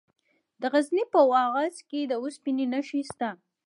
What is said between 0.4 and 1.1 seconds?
د غزني